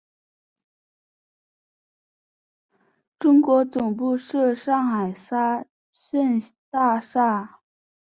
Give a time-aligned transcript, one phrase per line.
[3.19, 7.59] 中国总部设上海沙逊大厦。